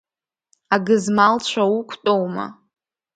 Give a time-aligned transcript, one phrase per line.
[0.75, 2.45] Агызмалцәа уқәтәоума?